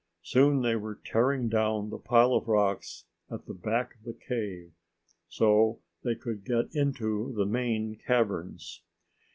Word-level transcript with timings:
Soon 0.23 0.63
they 0.63 0.75
were 0.75 0.95
tearing 1.05 1.47
down 1.47 1.91
the 1.91 1.99
pile 1.99 2.33
of 2.33 2.47
rocks 2.47 3.05
at 3.29 3.45
the 3.45 3.53
back 3.53 3.93
of 3.93 4.03
the 4.03 4.15
cave 4.15 4.71
so 5.29 5.79
they 6.03 6.15
could 6.15 6.43
get 6.43 6.73
into 6.75 7.31
the 7.37 7.45
main 7.45 7.95
caverns. 8.03 8.81